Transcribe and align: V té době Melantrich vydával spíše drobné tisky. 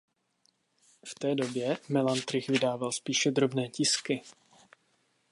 V 1.05 1.15
té 1.15 1.35
době 1.35 1.77
Melantrich 1.89 2.47
vydával 2.49 2.91
spíše 2.91 3.31
drobné 3.31 3.69
tisky. 3.69 4.21